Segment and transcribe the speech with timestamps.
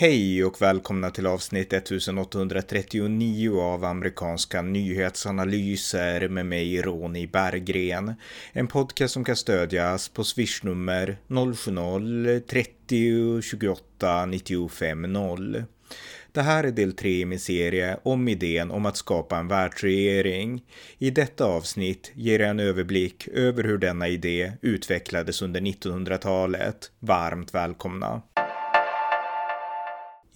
[0.00, 8.14] Hej och välkomna till avsnitt 1839 av amerikanska nyhetsanalyser med mig Ronny Berggren.
[8.52, 15.64] En podcast som kan stödjas på swishnummer 070-30 28 95 0.
[16.32, 20.62] Det här är del 3 i min serie om idén om att skapa en världsregering.
[20.98, 26.90] I detta avsnitt ger jag en överblick över hur denna idé utvecklades under 1900-talet.
[26.98, 28.22] Varmt välkomna!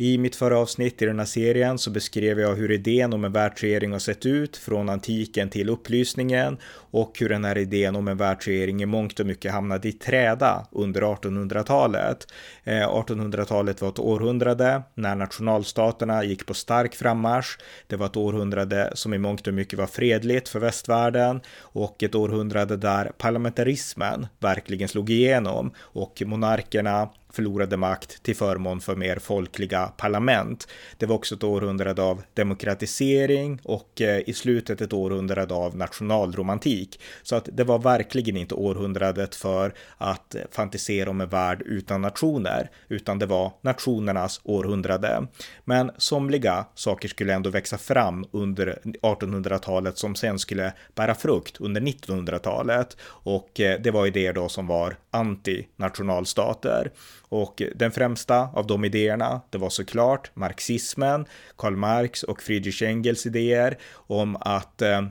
[0.02, 3.32] I mitt förra avsnitt i den här serien så beskrev jag hur idén om en
[3.32, 8.16] världsregering har sett ut från antiken till upplysningen och hur den här idén om en
[8.16, 12.26] världsregering i mångt och mycket hamnade i träda under 1800-talet.
[12.64, 17.58] 1800-talet eh, var ett århundrade när nationalstaterna gick på stark frammarsch.
[17.86, 22.14] Det var ett århundrade som i mångt och mycket var fredligt för västvärlden och ett
[22.14, 29.86] århundrade där parlamentarismen verkligen slog igenom och monarkerna förlorade makt till förmån för mer folkliga
[29.86, 30.68] parlament.
[30.96, 37.00] Det var också ett århundrade av demokratisering och eh, i slutet ett århundrade av nationalromantik.
[37.22, 42.02] Så att det var verkligen inte århundradet för att eh, fantisera om en värld utan
[42.02, 45.26] nationer, utan det var nationernas århundrade.
[45.64, 51.80] Men somliga saker skulle ändå växa fram under 1800-talet som sen skulle bära frukt under
[51.80, 56.90] 1900-talet och eh, det var idéer då som var anti-nationalstater.
[57.32, 63.26] Och den främsta av de idéerna, det var såklart marxismen, Karl Marx och Friedrich Engels
[63.26, 65.02] idéer om att eh,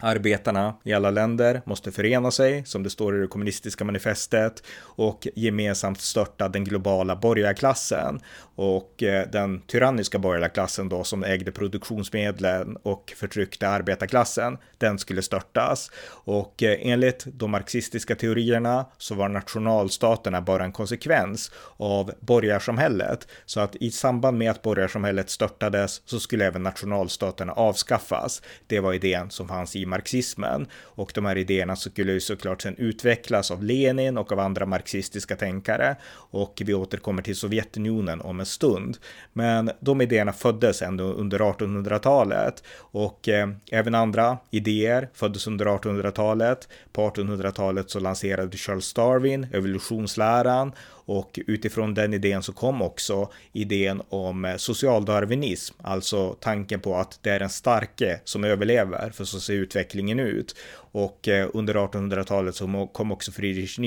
[0.00, 5.28] Arbetarna i alla länder måste förena sig, som det står i det kommunistiska manifestet, och
[5.34, 8.20] gemensamt störta den globala borgarklassen
[8.54, 15.90] och eh, den tyranniska borgarklassen då som ägde produktionsmedlen och förtryckte arbetarklassen, den skulle störtas.
[16.08, 23.28] Och eh, enligt de marxistiska teorierna så var nationalstaterna bara en konsekvens av borgarsamhället.
[23.46, 28.42] Så att i samband med att borgarsamhället störtades så skulle även nationalstaterna avskaffas.
[28.66, 32.76] Det var idén som fanns i marxismen och de här idéerna skulle ju såklart sen
[32.76, 38.46] utvecklas av Lenin och av andra marxistiska tänkare och vi återkommer till Sovjetunionen om en
[38.46, 38.98] stund.
[39.32, 46.68] Men de idéerna föddes ändå under 1800-talet och eh, även andra idéer föddes under 1800-talet.
[46.92, 50.72] På 1800-talet så lanserade Charles Darwin evolutionsläran
[51.10, 57.18] och utifrån den idén så kom också idén om eh, socialdarwinism, alltså tanken på att
[57.22, 60.56] det är den starke som överlever, för så ser utvecklingen ut.
[60.74, 63.78] Och eh, under 1800-talet så kom också Friedrich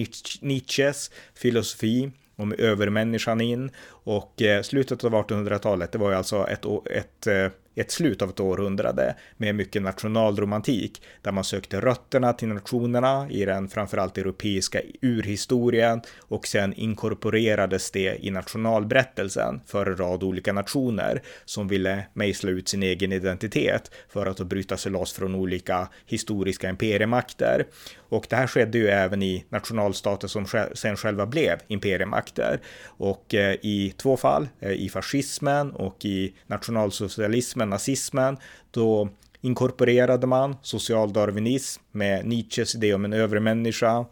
[0.42, 6.66] Nietzsches filosofi om övermänniskan in och eh, slutet av 1800-talet, det var ju alltså ett,
[6.92, 13.28] ett ett slut av ett århundrade med mycket nationalromantik där man sökte rötterna till nationerna
[13.30, 20.54] i den framförallt europeiska urhistorien och sen inkorporerades det i nationalberättelsen för en rad olika
[20.54, 25.88] nationer som ville mejsla ut sin egen identitet för att bryta sig loss från olika
[26.06, 27.66] historiska imperiemakter.
[28.14, 32.60] Och det här skedde ju även i nationalstater som sen själva blev imperiemakter.
[32.86, 38.38] Och eh, i två fall, eh, i fascismen och i nationalsocialismen med nazismen,
[38.72, 39.10] då
[39.42, 44.06] inkorporerade man socialdarwinism med Nietzsches idé om en övermänniska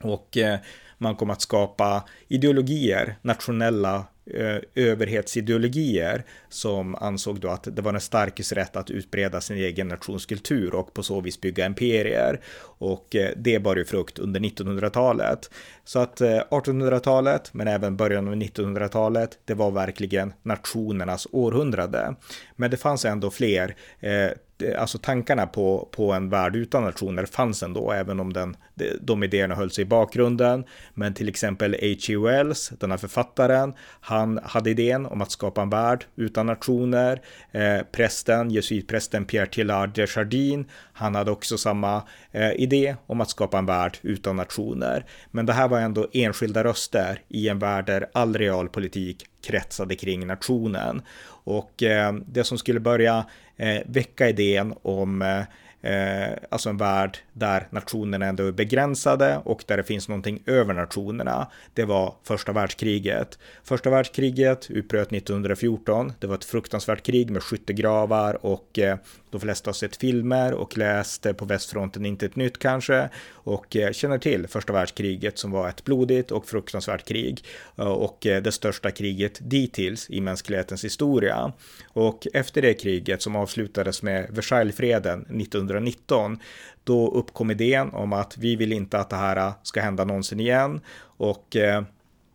[0.00, 0.58] och eh,
[0.98, 4.04] man kom att skapa ideologier, nationella
[4.34, 9.88] Eh, överhetsideologier som ansåg då att det var den starkes rätt att utbreda sin egen
[9.88, 12.40] nationskultur och på så vis bygga imperier.
[12.78, 15.50] Och eh, det bar ju frukt under 1900-talet.
[15.84, 22.14] Så att eh, 1800-talet, men även början av 1900-talet, det var verkligen nationernas århundrade.
[22.56, 23.76] Men det fanns ändå fler
[24.62, 28.56] Eh, alltså tankarna på, på en värld utan nationer fanns ändå, även om den,
[29.00, 30.64] de idéerna höll sig i bakgrunden.
[30.94, 32.16] Men till exempel H.G.
[32.16, 37.22] Wells, den här författaren, han hade idén om att skapa en värld utan nationer.
[37.52, 42.02] Eh, prästen, jesuitprästen Pierre Tillard de Chardin, han hade också samma
[42.32, 45.04] eh, idé om att skapa en värld utan nationer.
[45.30, 50.26] Men det här var ändå enskilda röster i en värld där all realpolitik kretsade kring
[50.26, 51.02] nationen.
[51.28, 53.24] Och eh, det som skulle börja
[53.56, 55.42] eh, väcka idén om eh,
[55.86, 60.74] eh, alltså en värld där nationerna ändå är begränsade och där det finns någonting över
[60.74, 61.50] nationerna.
[61.74, 63.38] Det var första världskriget.
[63.64, 66.12] Första världskriget utbröt 1914.
[66.18, 68.98] Det var ett fruktansvärt krig med skyttegravar och eh,
[69.36, 73.92] de flesta har sett filmer och läst på västfronten inte ett nytt kanske och eh,
[73.92, 77.44] känner till första världskriget som var ett blodigt och fruktansvärt krig
[77.78, 81.52] eh, och eh, det största kriget dittills i mänsklighetens historia.
[81.88, 86.38] Och efter det kriget som avslutades med Versaillesfreden 1919
[86.84, 90.80] då uppkom idén om att vi vill inte att det här ska hända någonsin igen
[91.16, 91.56] och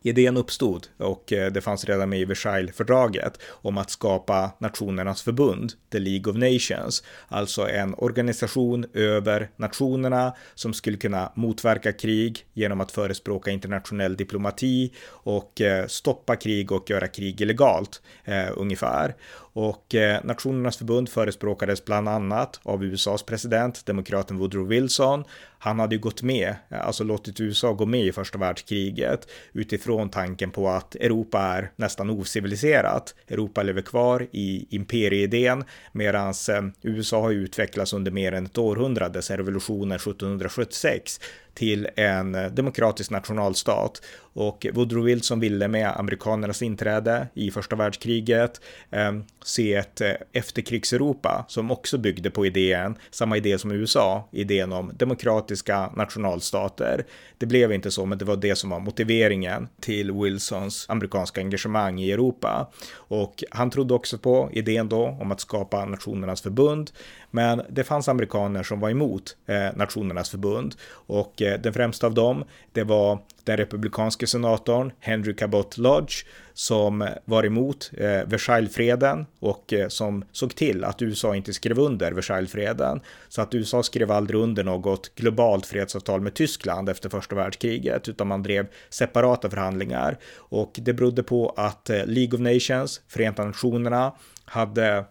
[0.04, 5.74] Idén uppstod och eh, det fanns redan med i Versaillesfördraget om att skapa Nationernas förbund,
[5.92, 12.82] The League of Nations, alltså en organisation över nationerna som skulle kunna motverka krig genom
[12.82, 19.16] att förespråka internationell diplomati och eh, stoppa krig och göra krig illegalt eh, ungefär.
[19.54, 25.24] Och eh, Nationernas förbund förespråkades bland annat av USAs president, demokraten Woodrow Wilson.
[25.60, 30.52] Han hade ju gått med, alltså låtit USA gå med i första världskriget utifrån tanken
[30.52, 33.16] på att Europa är nästan ociviliserat.
[33.28, 39.22] Europa lever kvar i imperieidén medan eh, USA har utvecklats under mer än ett århundrade
[39.22, 41.20] sedan revolutionen 1776
[41.54, 44.02] till en eh, demokratisk nationalstat.
[44.34, 49.12] Och Woodrow Wilson ville med amerikanernas inträde i första världskriget eh,
[49.44, 54.92] se ett eh, efterkrigseuropa som också byggde på idén, samma idé som USA, idén om
[54.96, 57.06] demokratiska nationalstater.
[57.38, 62.00] Det blev inte så, men det var det som var motiveringen till Wilsons amerikanska engagemang
[62.00, 62.72] i Europa.
[62.94, 66.92] Och han trodde också på idén då om att skapa Nationernas förbund,
[67.32, 72.14] men det fanns amerikaner som var emot eh, Nationernas förbund och eh, den främsta av
[72.14, 79.74] dem, det var den republikanske senatorn Henry Cabot Lodge som var emot eh, Versaillesfreden och
[79.74, 83.02] eh, som såg till att USA inte skrev under Versaillesfreden.
[83.30, 88.28] Så att USA skrev aldrig under något globalt fredsavtal med Tyskland efter första världskriget, utan
[88.28, 90.18] man drev separata förhandlingar.
[90.36, 94.14] Och det berodde på att eh, League of Nations, Förenta Nationerna,
[94.46, 95.06] hade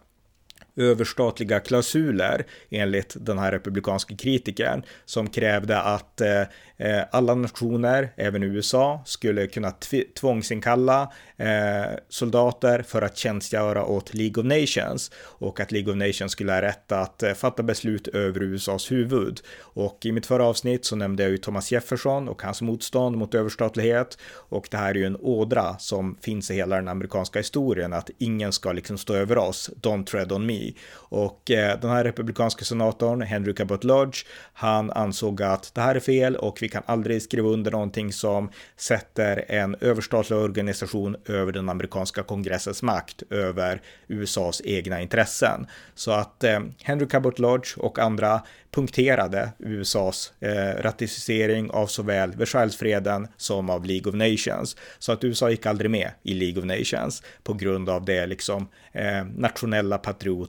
[0.77, 6.41] överstatliga klausuler enligt den här republikanska kritikern som krävde att eh,
[6.77, 9.73] eh alla nationer, även USA, skulle kunna
[10.21, 16.33] tvångsinkalla eh, soldater för att tjänstgöra åt League of Nations och att League of Nations
[16.33, 19.41] skulle ha rätt att eh, fatta beslut över USAs huvud.
[19.59, 23.35] Och i mitt förra avsnitt så nämnde jag ju Thomas Jefferson och hans motstånd mot
[23.35, 27.93] överstatlighet och det här är ju en ådra som finns i hela den amerikanska historien
[27.93, 30.60] att ingen ska liksom stå över oss, don't tread on me.
[30.93, 36.01] Och eh, den här republikanska senatorn, Henry Cabot Lodge, han ansåg att det här är
[36.01, 41.69] fel och vi kan aldrig skriva under någonting som sätter en överstatlig organisation över den
[41.69, 45.67] amerikanska kongressens makt över USAs egna intressen.
[45.95, 48.41] Så att eh, Henry Cabot Lodge och andra
[48.71, 54.77] punkterade USAs eh, ratificering av såväl Versaillesfreden som av League of Nations.
[54.99, 58.69] Så att USA gick aldrig med i League of Nations på grund av det liksom
[58.93, 59.99] eh, nationella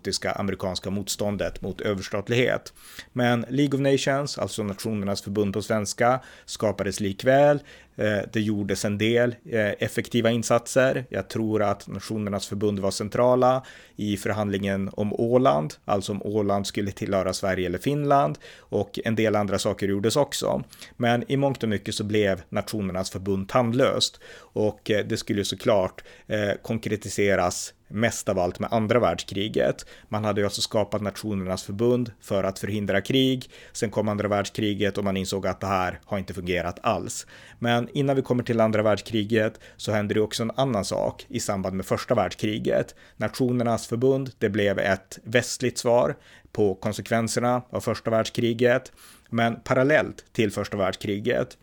[0.01, 2.73] patriotiska amerikanska motståndet mot överstatlighet.
[3.13, 7.59] Men League of Nations, alltså Nationernas förbund på svenska, skapades likväl.
[7.97, 11.05] Eh, det gjordes en del eh, effektiva insatser.
[11.09, 13.63] Jag tror att Nationernas förbund var centrala
[13.95, 19.35] i förhandlingen om Åland, alltså om Åland skulle tillhöra Sverige eller Finland och en del
[19.35, 20.63] andra saker gjordes också.
[20.97, 24.19] Men i mångt och mycket så blev Nationernas förbund tandlöst
[24.55, 26.03] och eh, det skulle såklart
[26.61, 29.85] konkretiseras mest av allt med andra världskriget.
[30.09, 33.49] Man hade ju alltså skapat Nationernas förbund för att förhindra krig.
[33.73, 37.27] Sen kom andra världskriget och man insåg att det här har inte fungerat alls.
[37.59, 41.39] Men innan vi kommer till andra världskriget så hände det också en annan sak i
[41.39, 42.95] samband med första världskriget.
[43.17, 46.15] Nationernas förbund, det blev ett västligt svar
[46.51, 48.91] på konsekvenserna av första världskriget.
[49.29, 51.57] Men parallellt till första världskriget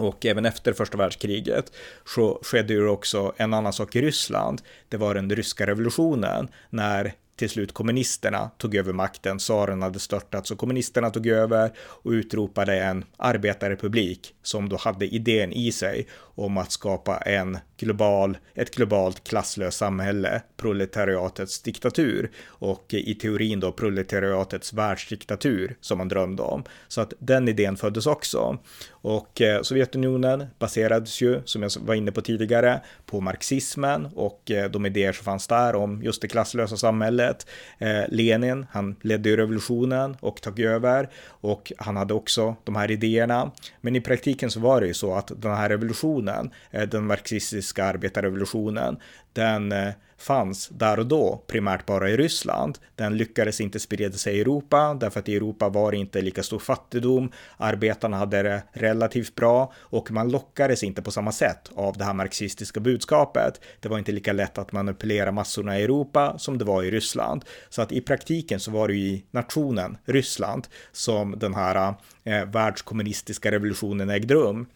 [0.00, 1.72] och även efter första världskriget
[2.04, 4.62] så skedde ju också en annan sak i Ryssland.
[4.88, 9.38] Det var den ryska revolutionen när till slut kommunisterna tog över makten.
[9.38, 15.52] Tsaren hade störtats och kommunisterna tog över och utropade en arbetarrepublik som då hade idén
[15.52, 23.14] i sig om att skapa en global, ett globalt klasslöst samhälle, proletariatets diktatur och i
[23.14, 26.64] teorin då proletariatets världsdiktatur som man drömde om.
[26.88, 28.58] Så att den idén föddes också.
[29.02, 34.70] Och eh, Sovjetunionen baserades ju, som jag var inne på tidigare, på marxismen och eh,
[34.70, 37.46] de idéer som fanns där om just det klasslösa samhället.
[37.78, 42.90] Eh, Lenin, han ledde ju revolutionen och tog över och han hade också de här
[42.90, 43.50] idéerna.
[43.80, 46.50] Men i praktiken så var det ju så att den här revolutionen,
[46.90, 48.96] den marxistiska arbetarrevolutionen,
[49.32, 49.72] den
[50.20, 52.78] fanns där och då primärt bara i Ryssland.
[52.94, 56.42] Den lyckades inte sprida sig i Europa därför att i Europa var det inte lika
[56.42, 57.32] stor fattigdom.
[57.56, 58.62] Arbetarna hade det
[58.94, 63.60] relativt bra och man lockades inte på samma sätt av det här marxistiska budskapet.
[63.80, 67.44] Det var inte lika lätt att manipulera massorna i Europa som det var i Ryssland.
[67.68, 71.94] Så att i praktiken så var det ju i nationen Ryssland som den här
[72.24, 74.66] eh, världskommunistiska revolutionen ägde rum.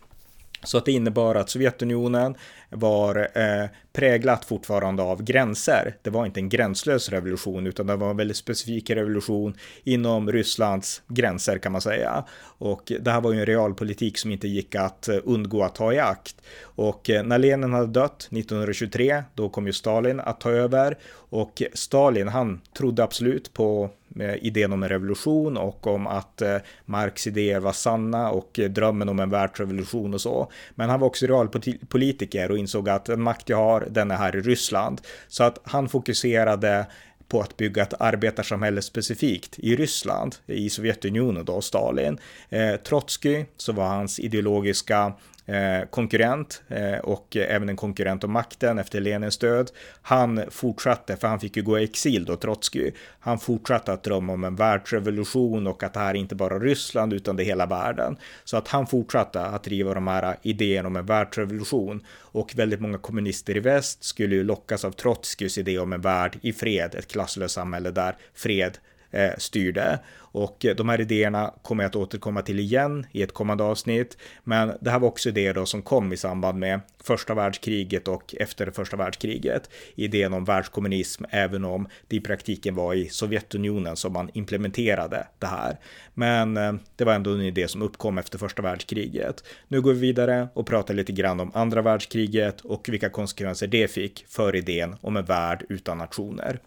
[0.65, 2.35] Så att det innebar att Sovjetunionen
[2.71, 5.97] var eh, präglat fortfarande av gränser.
[6.03, 9.55] Det var inte en gränslös revolution utan det var en väldigt specifik revolution
[9.85, 12.25] inom Rysslands gränser kan man säga.
[12.59, 15.93] Och det här var ju en realpolitik som inte gick att eh, undgå att ta
[15.93, 16.37] i akt.
[16.63, 20.99] Och eh, när Lenin hade dött 1923, då kom ju Stalin att ta över
[21.35, 23.91] och Stalin, han trodde absolut på
[24.21, 29.09] idén om en revolution och om att eh, Marx idéer var sanna och eh, drömmen
[29.09, 30.51] om en världsrevolution och så.
[30.75, 34.37] Men han var också realpolitiker och insåg att den makt jag har, den är här
[34.37, 35.01] i Ryssland.
[35.29, 36.87] Så att han fokuserade
[37.29, 42.19] på att bygga ett arbetarsamhälle specifikt i Ryssland, i Sovjetunionen då, Stalin.
[42.49, 45.13] Eh, Trotsky, så var hans ideologiska
[45.47, 49.71] Eh, konkurrent eh, och även en konkurrent om makten efter Lenins död.
[50.03, 52.91] Han fortsatte, för han fick ju gå i exil då, Trotsky.
[53.21, 57.13] Han fortsatte att drömma om en världsrevolution och att det här är inte bara Ryssland
[57.13, 58.17] utan det är hela världen.
[58.45, 62.99] Så att han fortsatte att driva de här idéerna om en världsrevolution och väldigt många
[62.99, 67.13] kommunister i väst skulle ju lockas av Trotskys idé om en värld i fred, ett
[67.13, 68.79] klasslöst samhälle där fred
[69.15, 69.99] Eh, styrde.
[70.17, 74.19] Och eh, de här idéerna kommer jag att återkomma till igen i ett kommande avsnitt.
[74.45, 78.35] Men det här var också idéer då som kom i samband med första världskriget och
[78.41, 79.71] efter första världskriget.
[79.95, 85.47] Idén om världskommunism, även om det i praktiken var i Sovjetunionen som man implementerade det
[85.47, 85.77] här.
[86.15, 89.45] Men eh, det var ändå en idé som uppkom efter första världskriget.
[89.69, 93.91] Nu går vi vidare och pratar lite grann om andra världskriget och vilka konsekvenser det
[93.91, 96.61] fick för idén om en värld utan nationer.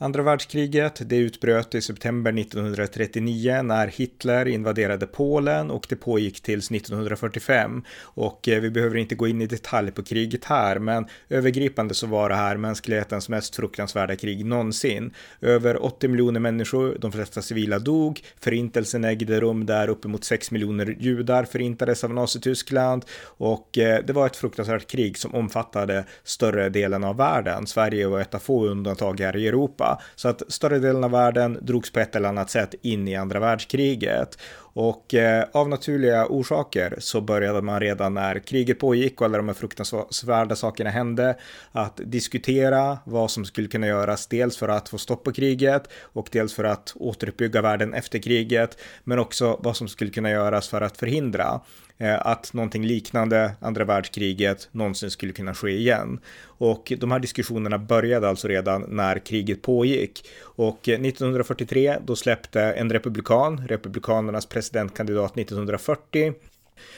[0.00, 6.70] Andra världskriget, det utbröt i september 1939 när Hitler invaderade Polen och det pågick tills
[6.70, 7.82] 1945.
[8.02, 12.06] Och eh, vi behöver inte gå in i detalj på kriget här, men övergripande så
[12.06, 15.14] var det här mänsklighetens mest fruktansvärda krig någonsin.
[15.40, 20.96] Över 80 miljoner människor, de flesta civila dog, förintelsen ägde rum där uppemot 6 miljoner
[21.00, 27.04] judar förintades av Nazityskland och eh, det var ett fruktansvärt krig som omfattade större delen
[27.04, 27.66] av världen.
[27.66, 31.58] Sverige var ett av få undantag här i Europa så att större delen av världen
[31.62, 34.38] drogs på ett eller annat sätt in i andra världskriget.
[34.78, 39.48] Och eh, av naturliga orsaker så började man redan när kriget pågick och alla de
[39.48, 41.36] här fruktansvärda sakerna hände
[41.72, 46.28] att diskutera vad som skulle kunna göras dels för att få stopp på kriget och
[46.32, 50.80] dels för att återuppbygga världen efter kriget men också vad som skulle kunna göras för
[50.80, 51.60] att förhindra
[52.00, 56.20] Eh, att någonting liknande andra världskriget någonsin skulle kunna ske igen.
[56.42, 60.28] Och de här diskussionerna började alltså redan när kriget pågick.
[60.42, 66.34] Och eh, 1943 då släppte en republikan, republikanernas presidentkandidat 1940,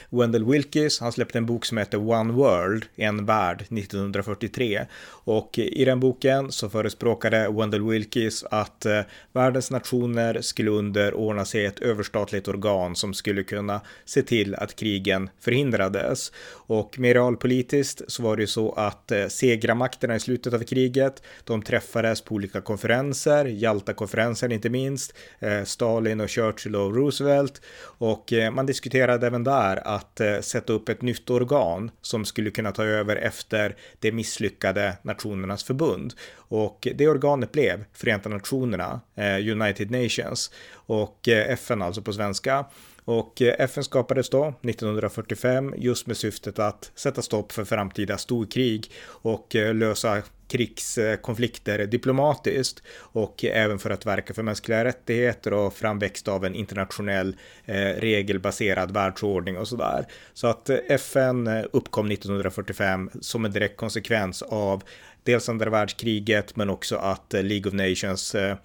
[0.09, 4.85] Wendell Wilkes, han släppte en bok som heter One World, en värld, 1943.
[5.23, 9.01] Och i den boken så förespråkade Wendell Wilkes att eh,
[9.33, 15.29] världens nationer skulle underordna sig ett överstatligt organ som skulle kunna se till att krigen
[15.39, 16.31] förhindrades.
[16.51, 21.23] Och mer realpolitiskt så var det ju så att eh, segramakterna i slutet av kriget,
[21.43, 27.61] de träffades på olika konferenser, Jalta-konferensen inte minst, eh, Stalin och Churchill och Roosevelt.
[27.83, 32.71] Och man diskuterade även där att eh, sätta upp ett nytt organ som skulle kunna
[32.71, 36.13] ta över efter det misslyckade Nationernas förbund.
[36.35, 42.65] Och det organet blev Förenta Nationerna, eh, United Nations och eh, FN alltså på svenska.
[43.05, 48.91] Och eh, FN skapades då 1945 just med syftet att sätta stopp för framtida storkrig
[49.07, 50.21] och eh, lösa
[50.51, 57.35] krigskonflikter diplomatiskt och även för att verka för mänskliga rättigheter och framväxt av en internationell
[57.65, 60.05] eh, regelbaserad världsordning och sådär.
[60.33, 64.83] Så att eh, FN eh, uppkom 1945 som en direkt konsekvens av
[65.23, 68.55] dels andra världskriget men också att eh, League of Nations eh,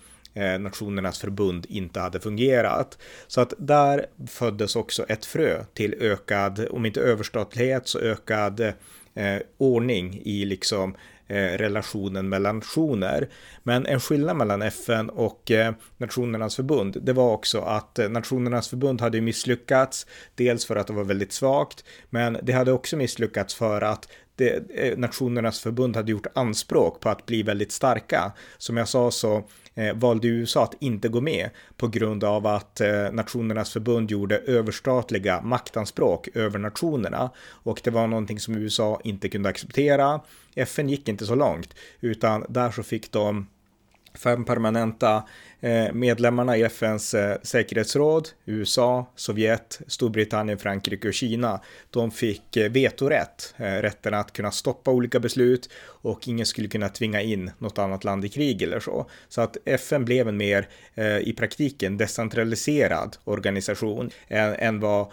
[0.61, 2.99] Nationernas förbund inte hade fungerat.
[3.27, 9.39] Så att där föddes också ett frö till ökad, om inte överstatlighet så ökad eh,
[9.59, 13.29] ordning i liksom Eh, Eh, relationen mellan nationer.
[13.63, 18.69] Men en skillnad mellan FN och eh, Nationernas förbund, det var också att eh, Nationernas
[18.69, 23.55] förbund hade misslyckats, dels för att det var väldigt svagt, men det hade också misslyckats
[23.55, 28.33] för att det, eh, Nationernas förbund hade gjort anspråk på att bli väldigt starka.
[28.59, 32.81] Som jag sa så eh, valde USA att inte gå med på grund av att
[32.81, 39.29] eh, Nationernas förbund gjorde överstatliga maktanspråk över nationerna och det var någonting som USA inte
[39.29, 40.21] kunde acceptera.
[40.55, 43.47] FN gick inte så långt utan där så fick de
[44.17, 45.23] fem permanenta
[45.61, 52.71] eh, medlemmarna i FNs eh, säkerhetsråd, USA, Sovjet, Storbritannien, Frankrike och Kina, de fick eh,
[52.71, 58.05] vetorätt, rätten att kunna stoppa olika beslut och ingen skulle kunna tvinga in något annat
[58.05, 59.11] land i krig eller så.
[59.29, 60.69] Så att FN blev en mer
[61.23, 65.07] i praktiken decentraliserad organisation än, vad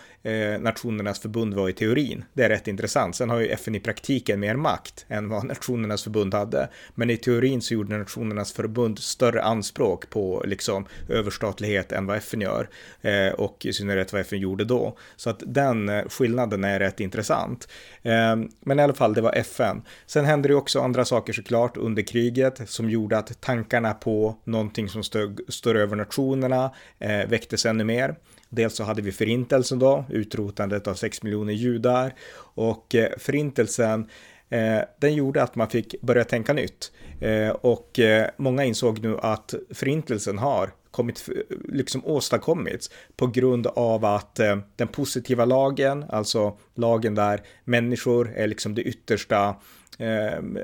[0.60, 2.25] Nationernas förbund var i teorin.
[2.33, 3.15] Det är rätt intressant.
[3.15, 6.69] Sen har ju FN i praktiken mer makt än vad Nationernas förbund hade.
[6.95, 12.41] Men i teorin så gjorde Nationernas förbund större anspråk på liksom överstatlighet än vad FN
[12.41, 12.69] gör
[13.01, 14.97] eh, och i synnerhet vad FN gjorde då.
[15.15, 17.67] Så att den eh, skillnaden är rätt intressant.
[18.01, 19.81] Eh, men i alla fall, det var FN.
[20.05, 24.89] Sen hände det också andra saker såklart under kriget som gjorde att tankarna på någonting
[24.89, 28.15] som stod, står över nationerna eh, väcktes ännu mer.
[28.50, 32.13] Dels så hade vi förintelsen då, utrotandet av 6 miljoner judar
[32.55, 34.09] och eh, förintelsen
[34.53, 36.91] Eh, den gjorde att man fick börja tänka nytt.
[37.19, 41.29] Eh, och eh, många insåg nu att förintelsen har kommit,
[41.69, 48.48] liksom åstadkommits på grund av att eh, den positiva lagen, alltså lagen där människor är
[48.48, 49.55] liksom det yttersta,
[50.00, 50.60] ehm,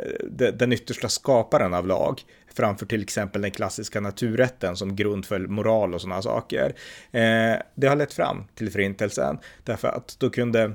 [0.53, 2.22] den yttersta skaparen av lag,
[2.53, 6.75] framför till exempel den klassiska naturrätten som grund för moral och sådana saker.
[7.12, 10.74] Eh, det har lett fram till förintelsen därför att då kunde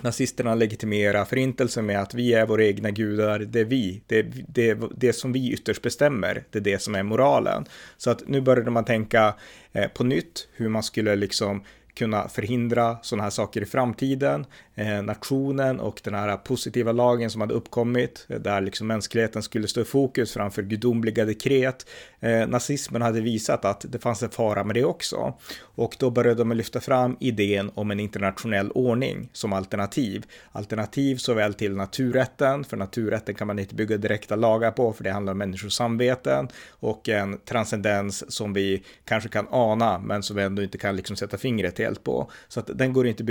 [0.00, 4.32] nazisterna legitimera förintelsen med att vi är våra egna gudar, det är vi, det är
[4.48, 7.64] det, det som vi ytterst bestämmer, det är det som är moralen.
[7.96, 9.34] Så att nu började man tänka
[9.72, 11.62] eh, på nytt hur man skulle liksom
[11.96, 14.46] kunna förhindra sådana här saker i framtiden.
[14.74, 19.68] Eh, nationen och den här positiva lagen som hade uppkommit, eh, där liksom mänskligheten skulle
[19.68, 21.86] stå i fokus framför gudomliga dekret.
[22.20, 25.34] Eh, nazismen hade visat att det fanns en fara med det också.
[25.60, 30.24] Och då började de lyfta fram idén om en internationell ordning som alternativ.
[30.52, 35.10] Alternativ såväl till naturrätten, för naturrätten kan man inte bygga direkta lagar på, för det
[35.10, 40.42] handlar om människors samveten och en transcendens som vi kanske kan ana, men som vi
[40.42, 42.30] ändå inte kan liksom sätta fingret helt på.
[42.48, 43.24] Så att den går inte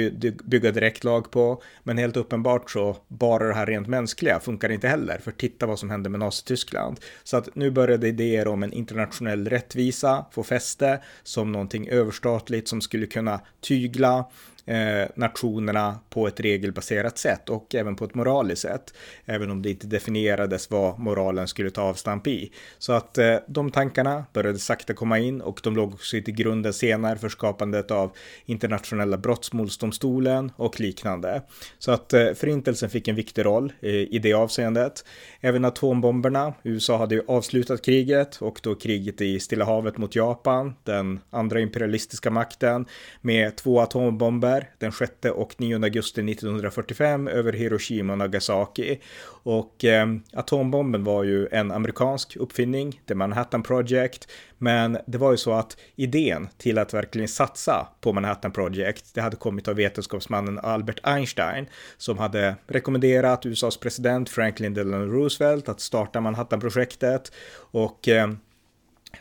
[0.44, 4.88] bygga direkt lag på, men helt uppenbart så bara det här rent mänskliga funkar inte
[4.88, 7.00] heller, för titta vad som hände med Nazityskland.
[7.24, 12.82] Så att nu började idéer om en internationell rättvisa få fäste som någonting överstatligt som
[12.82, 14.26] skulle kunna tygla
[14.66, 18.94] eh, nationerna på ett regelbaserat sätt och även på ett moraliskt sätt.
[19.26, 22.52] Även om det inte definierades vad moralen skulle ta avstamp i.
[22.78, 26.74] Så att eh, de tankarna började sakta komma in och de låg också till grunden
[26.74, 28.12] senare för skapandet av
[28.46, 31.42] internationella brottmålsdomstolen och liknande.
[31.80, 35.06] Så att eh, förintelsen fick en viktig roll eh, i det avseendet.
[35.42, 36.54] Även atombomberna.
[36.64, 41.60] USA hade ju avslutat kriget och då kriget i Stilla havet mot Japan, den andra
[41.60, 42.86] imperialistiska makten
[43.22, 49.00] med två atombomber där den 6 och 9 augusti 1945 över Hiroshima och Nagasaki.
[49.44, 55.38] Och eh, atombomben var ju en amerikansk uppfinning, The Manhattan Project, men det var ju
[55.38, 60.60] så att idén till att verkligen satsa på Manhattan Project, det hade kommit av vetenskapsmannen
[60.60, 61.66] Albert Einstein
[61.98, 67.32] som hade rekommenderat USAs president Franklin Delano Roosevelt att starta Manhattan-projektet
[67.72, 68.28] och eh,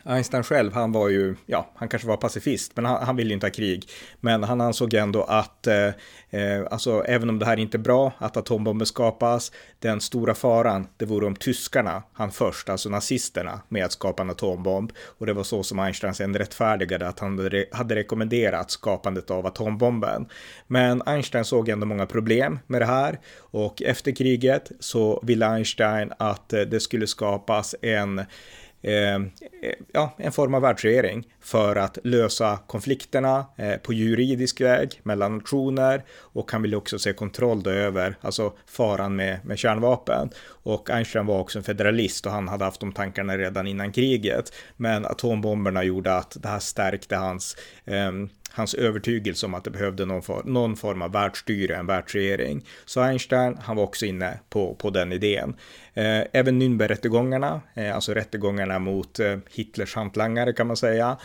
[0.03, 3.33] Einstein själv, han var ju, ja, han kanske var pacifist, men han, han ville ju
[3.33, 3.89] inte ha krig.
[4.19, 5.87] Men han ansåg ändå att, eh,
[6.29, 10.87] eh alltså även om det här inte är bra, att atombomber skapas, den stora faran,
[10.97, 14.91] det vore om tyskarna han först, alltså nazisterna, med att skapa en atombomb.
[15.17, 19.45] Och det var så som Einstein sen rättfärdigade att han hade, hade rekommenderat skapandet av
[19.45, 20.25] atombomben.
[20.67, 26.13] Men Einstein såg ändå många problem med det här och efter kriget så ville Einstein
[26.19, 28.21] att eh, det skulle skapas en
[28.87, 29.19] Eh,
[29.91, 36.03] ja, en form av världsregering för att lösa konflikterna eh, på juridisk väg mellan nationer
[36.19, 40.29] och han ville också se kontroll då över, alltså faran med, med kärnvapen.
[40.47, 44.53] Och Einstein var också en federalist och han hade haft de tankarna redan innan kriget.
[44.77, 48.11] Men atombomberna gjorde att det här stärkte hans eh,
[48.55, 52.65] hans övertygelse om att det behövde någon, for, någon form av världsstyre, en världsregering.
[52.85, 55.55] Så Einstein, han var också inne på, på den idén.
[55.93, 61.17] Eh, även Nürnbergrättegångarna, eh, alltså rättegångarna mot eh, Hitlers hantlangare kan man säga,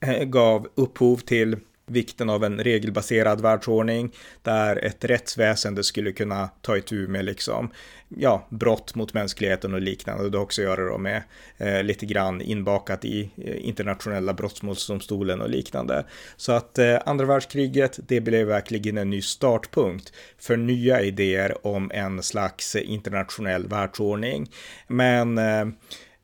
[0.00, 1.56] eh, gav upphov till
[1.90, 7.70] vikten av en regelbaserad världsordning där ett rättsväsende skulle kunna ta itu med liksom,
[8.08, 10.30] ja, brott mot mänskligheten och liknande.
[10.30, 11.22] Det har också att göra med
[11.58, 16.04] eh, lite grann inbakat i eh, internationella brottmålsdomstolen och liknande.
[16.36, 21.90] Så att eh, andra världskriget, det blev verkligen en ny startpunkt för nya idéer om
[21.94, 24.50] en slags internationell världsordning.
[24.86, 25.66] Men eh,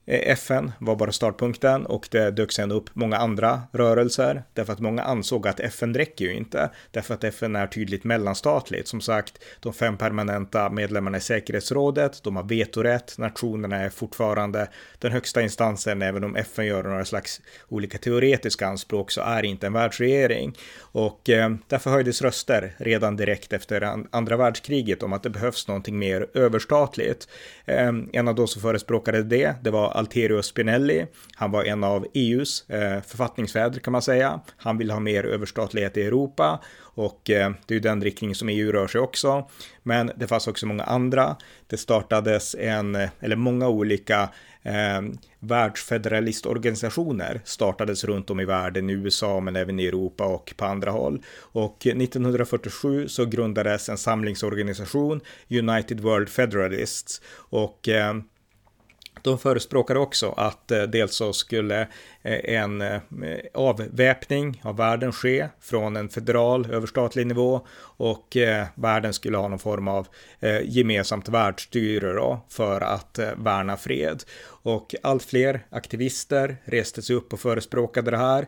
[0.07, 4.81] Eh, FN var bara startpunkten och det dök sen upp många andra rörelser därför att
[4.81, 8.89] många ansåg att FN räcker ju inte därför att FN är tydligt mellanstatligt.
[8.89, 15.13] Som sagt, de fem permanenta medlemmarna i säkerhetsrådet, de har vetorätt, nationerna är fortfarande den
[15.13, 19.73] högsta instansen, även om FN gör några slags olika teoretiska anspråk så är inte en
[19.73, 20.57] världsregering.
[20.81, 25.99] Och eh, därför höjdes röster redan direkt efter andra världskriget om att det behövs någonting
[25.99, 27.29] mer överstatligt.
[27.65, 31.07] Eh, en av de som förespråkade det, det var Alterio Spinelli.
[31.35, 34.41] Han var en av EUs eh, författningsfäder kan man säga.
[34.57, 36.61] Han vill ha mer överstatlighet i Europa
[36.97, 39.49] och eh, det är ju den riktning som EU rör sig också.
[39.83, 41.37] Men det fanns också många andra.
[41.67, 44.29] Det startades en, eh, eller många olika
[44.63, 45.03] eh,
[45.39, 50.91] världsfederalistorganisationer startades runt om i världen, i USA men även i Europa och på andra
[50.91, 51.23] håll.
[51.39, 57.23] Och 1947 så grundades en samlingsorganisation, United World Federalists.
[57.37, 58.15] Och eh,
[59.27, 61.81] de förespråkade också att eh, dels så skulle
[62.23, 63.01] eh, en eh,
[63.55, 67.67] avväpning av världen ske från en federal överstatlig nivå
[67.99, 68.37] och
[68.75, 70.07] världen skulle ha någon form av
[70.65, 74.23] gemensamt världsstyre då för att värna fred.
[74.47, 78.47] Och allt fler aktivister reste sig upp och förespråkade det här.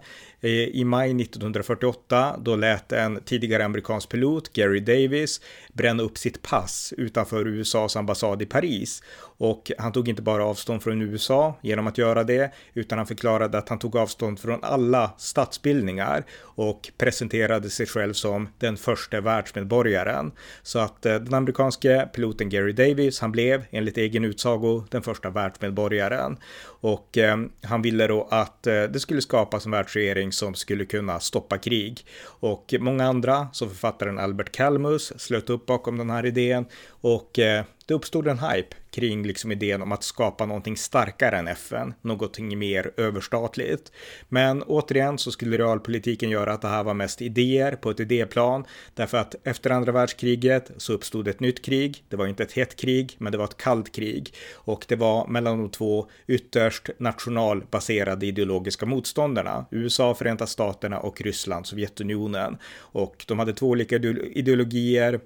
[0.72, 5.40] I maj 1948 då lät en tidigare amerikansk pilot, Gary Davis,
[5.72, 9.02] bränna upp sitt pass utanför USAs ambassad i Paris.
[9.38, 13.58] Och han tog inte bara avstånd från USA genom att göra det, utan han förklarade
[13.58, 20.32] att han tog avstånd från alla statsbildningar och presenterade sig själv som den första världsmedborgaren.
[20.62, 25.30] Så att eh, den amerikanske piloten Gary Davis, han blev enligt egen utsago den första
[25.30, 26.36] världsmedborgaren.
[26.80, 31.20] Och eh, han ville då att eh, det skulle skapas en världsregering som skulle kunna
[31.20, 32.06] stoppa krig.
[32.22, 37.64] Och många andra, som författaren Albert Calmus, slöt upp bakom den här idén och eh,
[37.88, 42.58] det uppstod en hype kring liksom idén om att skapa någonting starkare än FN, någonting
[42.58, 43.92] mer överstatligt.
[44.28, 48.64] Men återigen så skulle realpolitiken göra att det här var mest idéer på ett idéplan,
[48.94, 52.04] därför att efter andra världskriget så uppstod ett nytt krig.
[52.08, 55.26] Det var inte ett hett krig, men det var ett kallt krig och det var
[55.26, 62.58] mellan de två ytterst nationalbaserade ideologiska motståndarna, USA, Förenta Staterna och Ryssland, Sovjetunionen.
[62.76, 65.20] Och de hade två olika ideologier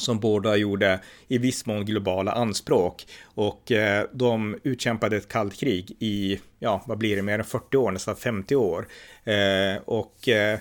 [0.00, 5.96] som båda gjorde i viss mån globala anspråk och eh, de utkämpade ett kallt krig
[5.98, 8.88] i, ja, vad blir det, mer än 40 år, nästan 50 år.
[9.24, 10.58] Eh, och eh,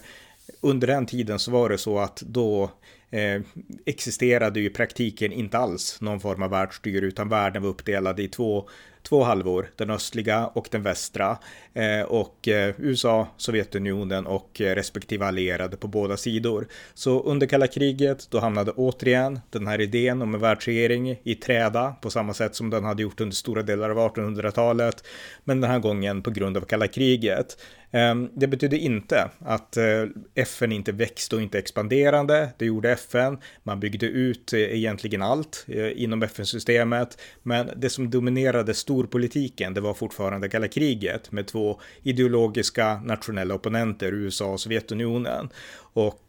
[0.62, 2.72] under den tiden så var det så att då
[3.10, 3.42] eh,
[3.86, 8.28] existerade ju i praktiken inte alls någon form av världsstyre utan världen var uppdelad i
[8.28, 8.70] två
[9.10, 11.38] två halvor, den östliga och den västra.
[11.74, 16.68] Eh, och eh, USA, Sovjetunionen och eh, respektive allierade på båda sidor.
[16.94, 21.96] Så under kalla kriget, då hamnade återigen den här idén om en världsregering i träda
[22.02, 25.04] på samma sätt som den hade gjort under stora delar av 1800-talet.
[25.44, 27.58] Men den här gången på grund av kalla kriget.
[27.92, 32.50] Ehm, det betydde inte att eh, FN inte växte och inte expanderade.
[32.58, 33.38] Det gjorde FN.
[33.64, 37.22] Man byggde ut eh, egentligen allt eh, inom FN-systemet.
[37.44, 44.14] Men det som dominerade storpolitiken, det var fortfarande kalla kriget med två ideologiska nationella opponenter,
[44.14, 45.50] USA och Sovjetunionen.
[45.94, 46.24] Och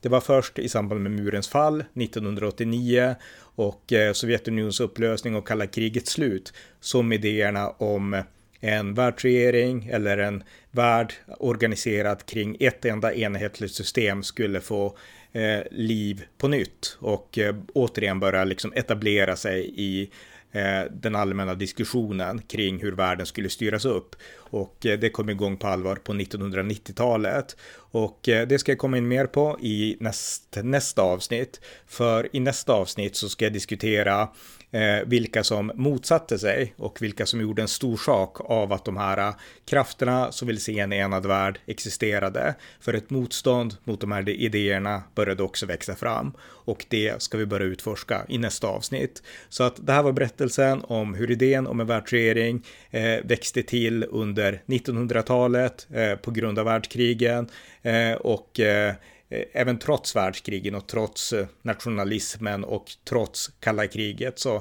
[0.00, 6.12] det var först i samband med murens fall 1989 och Sovjetunionens upplösning och kalla krigets
[6.12, 8.22] slut som idéerna om
[8.60, 14.98] en världsregering eller en värld organiserad kring ett enda enhetligt system skulle få
[15.32, 20.10] eh, liv på nytt och eh, återigen börja liksom etablera sig i
[20.56, 24.16] Eh, den allmänna diskussionen kring hur världen skulle styras upp.
[24.36, 27.56] Och eh, det kom igång på allvar på 1990-talet.
[27.76, 31.60] Och eh, det ska jag komma in mer på i näst, nästa avsnitt.
[31.86, 34.28] För i nästa avsnitt så ska jag diskutera
[34.70, 38.96] Eh, vilka som motsatte sig och vilka som gjorde en stor sak av att de
[38.96, 42.54] här eh, krafterna som vill se en enad värld existerade.
[42.80, 47.46] För ett motstånd mot de här idéerna började också växa fram och det ska vi
[47.46, 49.22] börja utforska i nästa avsnitt.
[49.48, 54.04] Så att det här var berättelsen om hur idén om en världsregering eh, växte till
[54.10, 57.48] under 1900-talet eh, på grund av världskrigen
[57.82, 58.94] eh, och eh,
[59.28, 64.54] Eh, även trots världskrigen och trots eh, nationalismen och trots kalla kriget så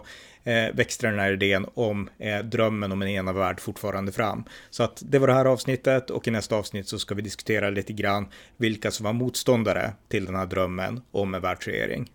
[0.44, 2.10] eh, växte den här idén om
[2.44, 4.44] drömmen om en ena värld fortfarande fram.
[4.70, 7.70] Så att det var det här avsnittet och i nästa avsnitt så ska vi diskutera
[7.70, 12.10] lite grann vilka som var motståndare till den här drömmen om en världsregering.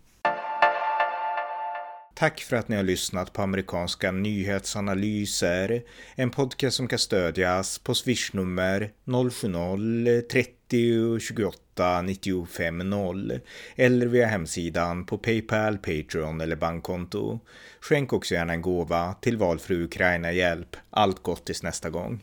[2.21, 5.83] Tack för att ni har lyssnat på amerikanska nyhetsanalyser,
[6.15, 13.41] en podcast som kan stödjas på swishnummer 070-30 28 95 0
[13.77, 17.41] eller via hemsidan på Paypal, Patreon eller bankkonto.
[17.81, 20.77] Skänk också gärna en gåva till valfri Ukraina-hjälp.
[20.91, 22.21] Allt gott tills nästa gång.